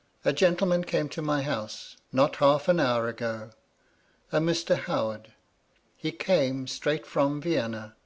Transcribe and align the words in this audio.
"A 0.26 0.34
gentleman 0.34 0.84
came 0.84 1.08
to 1.08 1.22
my 1.22 1.40
house, 1.40 1.96
not 2.12 2.36
half 2.36 2.68
an 2.68 2.78
hour 2.78 3.08
ago— 3.08 3.52
a 4.30 4.36
Mr. 4.38 4.76
Howard. 4.76 5.32
He 5.96 6.12
came 6.12 6.66
straight 6.66 7.06
from 7.06 7.40
Vienna." 7.40 7.96